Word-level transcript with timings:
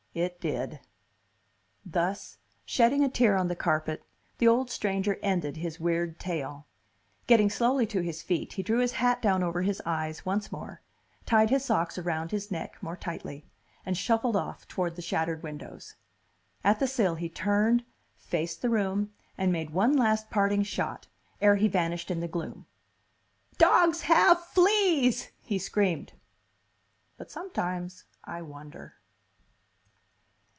It 0.13 0.41
did." 0.41 0.81
Thus, 1.85 2.39
shedding 2.65 3.01
a 3.01 3.07
tear 3.07 3.37
on 3.37 3.47
the 3.47 3.55
carpet, 3.55 4.03
the 4.39 4.47
old 4.49 4.69
stranger 4.69 5.17
ended 5.23 5.55
his 5.55 5.79
weird 5.79 6.19
tale. 6.19 6.67
Getting 7.27 7.49
slowly 7.49 7.85
to 7.87 8.01
his 8.01 8.21
feet, 8.21 8.51
he 8.51 8.61
drew 8.61 8.79
his 8.79 8.91
hat 8.91 9.21
down 9.21 9.41
over 9.41 9.61
his 9.61 9.81
eyes 9.85 10.25
once 10.25 10.51
more, 10.51 10.81
tied 11.25 11.49
his 11.49 11.63
socks 11.63 11.97
around 11.97 12.31
his 12.31 12.51
neck 12.51 12.75
more 12.83 12.97
tightly, 12.97 13.45
and 13.85 13.95
shuffled 13.97 14.35
off 14.35 14.67
toward 14.67 14.97
the 14.97 15.01
shattered 15.01 15.43
windows. 15.43 15.95
At 16.61 16.79
the 16.79 16.87
sill, 16.87 17.15
he 17.15 17.29
turned, 17.29 17.85
faced 18.17 18.61
the 18.61 18.69
room, 18.69 19.13
and 19.37 19.49
made 19.49 19.69
one 19.69 19.93
last 19.95 20.29
parting 20.29 20.63
shot, 20.63 21.07
ere 21.39 21.55
he 21.55 21.69
vanished 21.69 22.11
in 22.11 22.19
the 22.19 22.27
gloom. 22.27 22.65
"Dogs 23.57 24.01
have 24.01 24.43
fleas!" 24.47 25.31
he 25.41 25.57
screamed. 25.57 26.11
But 27.15 27.31
sometimes 27.31 28.03
I 28.25 28.41
wonder. 28.41 28.95